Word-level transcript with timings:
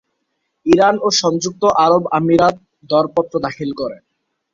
Iran 0.65 0.95
ও 1.01 1.17
সংযুক্ত 1.21 1.63
আরব 1.85 2.03
আমিরাত 2.17 2.55
দরপত্র 2.89 3.33
দাখিল 3.45 3.69
করে। 3.79 3.97